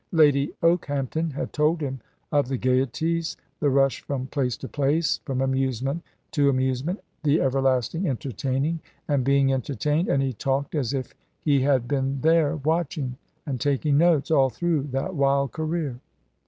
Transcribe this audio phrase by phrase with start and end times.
[0.13, 1.99] Lady Okehampton had told him
[2.31, 8.07] of the gaieties, the rush from place to place, from amusement to amusement, the everlasting
[8.09, 13.61] entertaining and being entertained; and he talked as if he had been there, watching and
[13.61, 15.99] taking notes, all through that wild career.